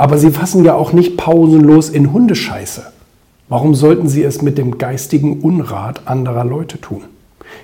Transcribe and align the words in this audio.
Aber 0.00 0.16
sie 0.16 0.30
fassen 0.30 0.64
ja 0.64 0.72
auch 0.72 0.94
nicht 0.94 1.18
pausenlos 1.18 1.90
in 1.90 2.10
Hundescheiße. 2.10 2.84
Warum 3.50 3.74
sollten 3.74 4.08
sie 4.08 4.22
es 4.22 4.40
mit 4.40 4.56
dem 4.56 4.78
geistigen 4.78 5.40
Unrat 5.40 6.08
anderer 6.08 6.46
Leute 6.46 6.80
tun? 6.80 7.02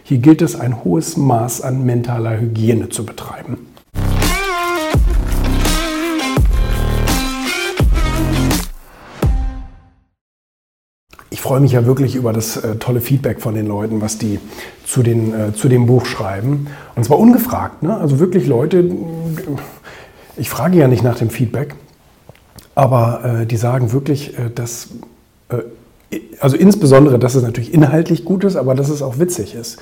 Hier 0.02 0.18
gilt 0.18 0.42
es, 0.42 0.54
ein 0.54 0.84
hohes 0.84 1.16
Maß 1.16 1.62
an 1.62 1.86
mentaler 1.86 2.38
Hygiene 2.38 2.90
zu 2.90 3.06
betreiben. 3.06 3.66
Ich 11.30 11.40
freue 11.40 11.60
mich 11.60 11.72
ja 11.72 11.86
wirklich 11.86 12.16
über 12.16 12.34
das 12.34 12.58
äh, 12.58 12.76
tolle 12.76 13.00
Feedback 13.00 13.40
von 13.40 13.54
den 13.54 13.66
Leuten, 13.66 14.02
was 14.02 14.18
die 14.18 14.40
zu, 14.84 15.02
den, 15.02 15.32
äh, 15.32 15.54
zu 15.54 15.70
dem 15.70 15.86
Buch 15.86 16.04
schreiben. 16.04 16.66
Und 16.96 17.04
zwar 17.06 17.18
ungefragt. 17.18 17.82
Ne? 17.82 17.96
Also 17.96 18.18
wirklich 18.18 18.46
Leute, 18.46 18.90
ich 20.36 20.50
frage 20.50 20.76
ja 20.76 20.86
nicht 20.86 21.02
nach 21.02 21.16
dem 21.16 21.30
Feedback, 21.30 21.74
aber 22.76 23.24
äh, 23.24 23.46
die 23.46 23.56
sagen 23.56 23.90
wirklich, 23.92 24.38
äh, 24.38 24.50
dass, 24.54 24.90
äh, 25.48 26.18
also 26.38 26.56
insbesondere, 26.56 27.18
dass 27.18 27.34
es 27.34 27.42
natürlich 27.42 27.74
inhaltlich 27.74 28.24
gut 28.24 28.44
ist, 28.44 28.54
aber 28.54 28.76
dass 28.76 28.90
es 28.90 29.02
auch 29.02 29.18
witzig 29.18 29.56
ist. 29.56 29.78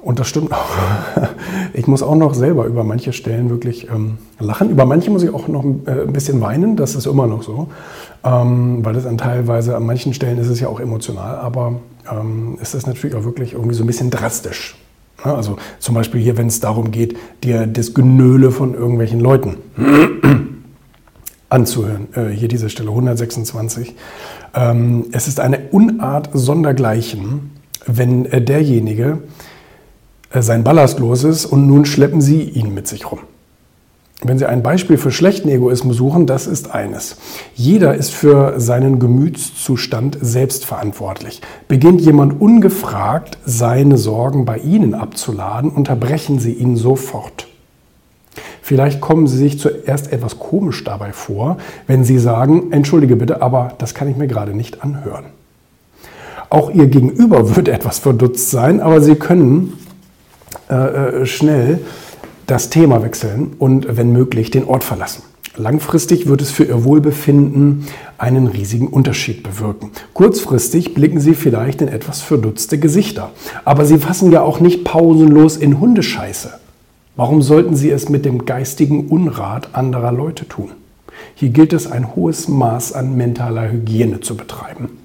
Und 0.00 0.20
das 0.20 0.28
stimmt 0.28 0.52
auch. 0.52 0.68
Ich 1.76 1.88
muss 1.88 2.04
auch 2.04 2.14
noch 2.14 2.34
selber 2.34 2.66
über 2.66 2.84
manche 2.84 3.12
Stellen 3.12 3.50
wirklich 3.50 3.88
ähm, 3.90 4.18
lachen. 4.38 4.70
Über 4.70 4.84
manche 4.84 5.10
muss 5.10 5.24
ich 5.24 5.34
auch 5.34 5.48
noch 5.48 5.64
äh, 5.64 6.02
ein 6.02 6.12
bisschen 6.12 6.40
weinen, 6.40 6.76
das 6.76 6.94
ist 6.94 7.06
immer 7.06 7.26
noch 7.26 7.42
so. 7.42 7.66
Ähm, 8.22 8.84
weil 8.84 8.94
es 8.94 9.06
an 9.06 9.18
teilweise, 9.18 9.74
an 9.74 9.84
manchen 9.84 10.14
Stellen 10.14 10.38
ist 10.38 10.48
es 10.48 10.60
ja 10.60 10.68
auch 10.68 10.78
emotional, 10.78 11.36
aber 11.38 11.80
ähm, 12.08 12.58
ist 12.60 12.86
natürlich 12.86 13.16
auch 13.16 13.24
wirklich 13.24 13.54
irgendwie 13.54 13.74
so 13.74 13.82
ein 13.82 13.88
bisschen 13.88 14.10
drastisch. 14.10 14.76
Ja, 15.24 15.34
also 15.34 15.56
zum 15.80 15.96
Beispiel 15.96 16.20
hier, 16.20 16.36
wenn 16.36 16.46
es 16.46 16.60
darum 16.60 16.92
geht, 16.92 17.16
dir 17.42 17.66
das 17.66 17.92
Genöle 17.92 18.52
von 18.52 18.74
irgendwelchen 18.74 19.18
Leuten 19.18 19.56
anzuhören. 21.54 22.08
Äh, 22.14 22.28
hier 22.30 22.48
diese 22.48 22.68
Stelle 22.68 22.90
126. 22.90 23.94
Ähm, 24.54 25.06
es 25.12 25.28
ist 25.28 25.40
eine 25.40 25.70
Unart 25.70 26.30
sondergleichen, 26.32 27.52
wenn 27.86 28.26
äh, 28.26 28.42
derjenige 28.42 29.18
äh, 30.30 30.42
sein 30.42 30.64
Ballast 30.64 30.98
los 30.98 31.24
ist 31.24 31.46
und 31.46 31.66
nun 31.66 31.86
schleppen 31.86 32.20
Sie 32.20 32.42
ihn 32.42 32.74
mit 32.74 32.88
sich 32.88 33.10
rum. 33.10 33.20
Wenn 34.22 34.38
Sie 34.38 34.46
ein 34.46 34.62
Beispiel 34.62 34.96
für 34.96 35.10
schlechten 35.10 35.48
Egoismus 35.48 35.96
suchen, 35.96 36.26
das 36.26 36.46
ist 36.46 36.74
eines. 36.74 37.18
Jeder 37.54 37.94
ist 37.94 38.10
für 38.10 38.58
seinen 38.58 38.98
Gemütszustand 38.98 40.16
selbst 40.20 40.64
verantwortlich. 40.64 41.42
Beginnt 41.68 42.00
jemand 42.00 42.40
ungefragt, 42.40 43.38
seine 43.44 43.98
Sorgen 43.98 44.44
bei 44.44 44.58
Ihnen 44.58 44.94
abzuladen, 44.94 45.70
unterbrechen 45.70 46.38
Sie 46.38 46.54
ihn 46.54 46.76
sofort. 46.76 47.48
Vielleicht 48.64 49.02
kommen 49.02 49.26
Sie 49.26 49.36
sich 49.36 49.58
zuerst 49.58 50.10
etwas 50.10 50.38
komisch 50.38 50.84
dabei 50.84 51.12
vor, 51.12 51.58
wenn 51.86 52.02
Sie 52.02 52.18
sagen, 52.18 52.72
entschuldige 52.72 53.14
bitte, 53.14 53.42
aber 53.42 53.74
das 53.76 53.92
kann 53.92 54.08
ich 54.08 54.16
mir 54.16 54.26
gerade 54.26 54.54
nicht 54.54 54.82
anhören. 54.82 55.26
Auch 56.48 56.70
Ihr 56.70 56.86
Gegenüber 56.86 57.56
wird 57.56 57.68
etwas 57.68 57.98
verdutzt 57.98 58.50
sein, 58.50 58.80
aber 58.80 59.02
Sie 59.02 59.16
können 59.16 59.74
äh, 60.70 60.76
äh, 60.76 61.26
schnell 61.26 61.80
das 62.46 62.70
Thema 62.70 63.02
wechseln 63.02 63.52
und 63.58 63.98
wenn 63.98 64.12
möglich 64.12 64.50
den 64.50 64.64
Ort 64.64 64.82
verlassen. 64.82 65.24
Langfristig 65.58 66.26
wird 66.26 66.40
es 66.40 66.50
für 66.50 66.64
Ihr 66.64 66.84
Wohlbefinden 66.84 67.86
einen 68.16 68.46
riesigen 68.46 68.88
Unterschied 68.88 69.42
bewirken. 69.42 69.90
Kurzfristig 70.14 70.94
blicken 70.94 71.20
Sie 71.20 71.34
vielleicht 71.34 71.82
in 71.82 71.88
etwas 71.88 72.22
verdutzte 72.22 72.78
Gesichter. 72.78 73.30
Aber 73.66 73.84
Sie 73.84 73.98
fassen 73.98 74.32
ja 74.32 74.40
auch 74.40 74.60
nicht 74.60 74.84
pausenlos 74.84 75.58
in 75.58 75.80
Hundescheiße. 75.80 76.63
Warum 77.16 77.42
sollten 77.42 77.76
Sie 77.76 77.90
es 77.90 78.08
mit 78.08 78.24
dem 78.24 78.44
geistigen 78.44 79.06
Unrat 79.06 79.68
anderer 79.74 80.10
Leute 80.10 80.48
tun? 80.48 80.72
Hier 81.36 81.50
gilt 81.50 81.72
es, 81.72 81.90
ein 81.90 82.16
hohes 82.16 82.48
Maß 82.48 82.92
an 82.92 83.16
mentaler 83.16 83.70
Hygiene 83.70 84.20
zu 84.20 84.36
betreiben. 84.36 84.88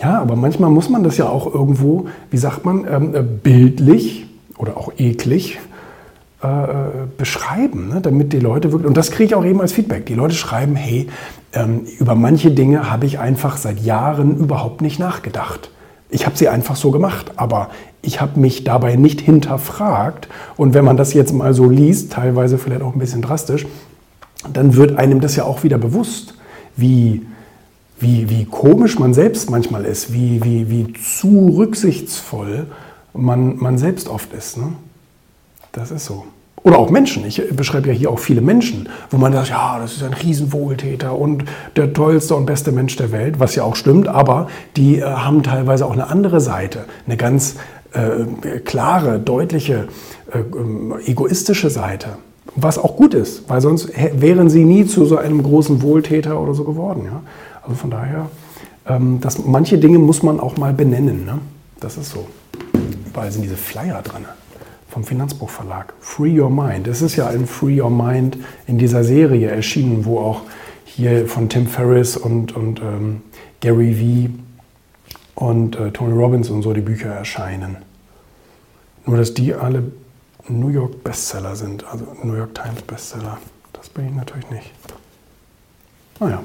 Ja, 0.00 0.20
aber 0.20 0.36
manchmal 0.36 0.70
muss 0.70 0.88
man 0.88 1.02
das 1.02 1.16
ja 1.16 1.28
auch 1.28 1.52
irgendwo, 1.52 2.06
wie 2.30 2.36
sagt 2.36 2.64
man, 2.64 2.86
ähm, 2.88 3.16
äh, 3.16 3.22
bildlich 3.22 4.26
oder 4.56 4.76
auch 4.76 4.92
eklig 4.96 5.58
äh, 6.40 6.46
beschreiben, 7.16 7.88
ne? 7.88 8.00
damit 8.00 8.32
die 8.32 8.38
Leute 8.38 8.70
wirklich, 8.70 8.86
und 8.86 8.96
das 8.96 9.10
kriege 9.10 9.24
ich 9.24 9.34
auch 9.34 9.44
eben 9.44 9.60
als 9.60 9.72
Feedback, 9.72 10.06
die 10.06 10.14
Leute 10.14 10.36
schreiben, 10.36 10.76
hey, 10.76 11.08
ähm, 11.52 11.80
über 11.98 12.14
manche 12.14 12.52
Dinge 12.52 12.88
habe 12.88 13.06
ich 13.06 13.18
einfach 13.18 13.56
seit 13.56 13.80
Jahren 13.80 14.36
überhaupt 14.36 14.82
nicht 14.82 15.00
nachgedacht. 15.00 15.70
Ich 16.10 16.26
habe 16.26 16.36
sie 16.36 16.48
einfach 16.48 16.76
so 16.76 16.90
gemacht, 16.90 17.32
aber 17.36 17.70
ich 18.00 18.20
habe 18.20 18.40
mich 18.40 18.64
dabei 18.64 18.96
nicht 18.96 19.20
hinterfragt. 19.20 20.28
Und 20.56 20.74
wenn 20.74 20.84
man 20.84 20.96
das 20.96 21.12
jetzt 21.12 21.32
mal 21.32 21.52
so 21.52 21.68
liest, 21.68 22.12
teilweise 22.12 22.58
vielleicht 22.58 22.82
auch 22.82 22.94
ein 22.94 22.98
bisschen 22.98 23.22
drastisch, 23.22 23.66
dann 24.52 24.76
wird 24.76 24.96
einem 24.96 25.20
das 25.20 25.36
ja 25.36 25.44
auch 25.44 25.64
wieder 25.64 25.78
bewusst, 25.78 26.34
wie 26.76 27.26
wie, 28.00 28.30
wie 28.30 28.44
komisch 28.44 28.98
man 28.98 29.14
selbst 29.14 29.50
manchmal 29.50 29.84
ist, 29.84 30.12
wie, 30.12 30.42
wie, 30.44 30.70
wie 30.70 30.92
zu 30.92 31.54
rücksichtsvoll 31.56 32.66
man, 33.12 33.56
man 33.56 33.78
selbst 33.78 34.08
oft 34.08 34.32
ist. 34.32 34.56
Ne? 34.56 34.72
Das 35.72 35.90
ist 35.90 36.04
so. 36.04 36.24
Oder 36.68 36.80
auch 36.80 36.90
Menschen. 36.90 37.24
Ich 37.24 37.42
beschreibe 37.56 37.88
ja 37.88 37.94
hier 37.94 38.10
auch 38.10 38.18
viele 38.18 38.42
Menschen, 38.42 38.90
wo 39.10 39.16
man 39.16 39.32
sagt, 39.32 39.48
ja, 39.48 39.78
das 39.78 39.94
ist 39.94 40.02
ein 40.02 40.12
Riesenwohltäter 40.12 41.18
und 41.18 41.44
der 41.76 41.94
tollste 41.94 42.34
und 42.36 42.44
beste 42.44 42.72
Mensch 42.72 42.94
der 42.96 43.10
Welt, 43.10 43.40
was 43.40 43.54
ja 43.54 43.62
auch 43.62 43.74
stimmt, 43.74 44.06
aber 44.06 44.48
die 44.76 44.98
äh, 44.98 45.02
haben 45.02 45.42
teilweise 45.42 45.86
auch 45.86 45.92
eine 45.92 46.10
andere 46.10 46.42
Seite, 46.42 46.84
eine 47.06 47.16
ganz 47.16 47.56
äh, 47.94 48.58
klare, 48.58 49.18
deutliche, 49.18 49.88
äh, 50.30 50.40
ähm, 50.40 50.94
egoistische 51.06 51.70
Seite. 51.70 52.18
Was 52.54 52.76
auch 52.76 52.96
gut 52.96 53.14
ist, 53.14 53.48
weil 53.48 53.62
sonst 53.62 53.88
wären 54.12 54.50
sie 54.50 54.64
nie 54.64 54.84
zu 54.84 55.06
so 55.06 55.16
einem 55.16 55.42
großen 55.42 55.80
Wohltäter 55.80 56.38
oder 56.38 56.52
so 56.52 56.64
geworden. 56.64 57.04
Ja? 57.06 57.22
Also 57.62 57.76
von 57.76 57.90
daher, 57.90 58.28
ähm, 58.86 59.20
das, 59.22 59.42
manche 59.42 59.78
Dinge 59.78 59.98
muss 60.00 60.22
man 60.22 60.38
auch 60.38 60.58
mal 60.58 60.74
benennen. 60.74 61.24
Ne? 61.24 61.38
Das 61.80 61.96
ist 61.96 62.10
so. 62.10 62.26
Überall 63.06 63.32
sind 63.32 63.40
diese 63.40 63.56
Flyer 63.56 64.02
dran 64.02 64.26
vom 64.88 65.04
Finanzbuchverlag. 65.04 65.92
Free 66.00 66.40
Your 66.40 66.50
Mind. 66.50 66.88
Es 66.88 67.02
ist 67.02 67.16
ja 67.16 67.28
ein 67.28 67.46
Free 67.46 67.80
Your 67.80 67.90
Mind 67.90 68.38
in 68.66 68.78
dieser 68.78 69.04
Serie 69.04 69.48
erschienen, 69.48 70.04
wo 70.04 70.18
auch 70.18 70.42
hier 70.84 71.26
von 71.28 71.48
Tim 71.48 71.66
Ferriss 71.66 72.16
und, 72.16 72.56
und 72.56 72.80
ähm, 72.80 73.22
Gary 73.60 73.98
Vee 73.98 74.30
und 75.34 75.76
äh, 75.76 75.90
Tony 75.92 76.12
Robbins 76.12 76.50
und 76.50 76.62
so 76.62 76.72
die 76.72 76.80
Bücher 76.80 77.10
erscheinen. 77.10 77.76
Nur, 79.06 79.16
dass 79.16 79.34
die 79.34 79.54
alle 79.54 79.84
New 80.48 80.68
York 80.68 81.04
Bestseller 81.04 81.54
sind, 81.54 81.84
also 81.84 82.06
New 82.22 82.34
York 82.34 82.54
Times 82.54 82.82
Bestseller. 82.82 83.38
Das 83.72 83.88
bin 83.88 84.06
ich 84.06 84.14
natürlich 84.14 84.50
nicht. 84.50 84.72
Naja. 86.18 86.42